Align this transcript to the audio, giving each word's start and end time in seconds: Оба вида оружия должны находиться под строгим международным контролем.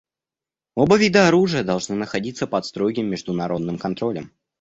Оба 0.73 0.95
вида 0.97 1.27
оружия 1.27 1.63
должны 1.63 1.93
находиться 1.95 2.47
под 2.47 2.65
строгим 2.65 3.05
международным 3.05 3.77
контролем. 3.77 4.31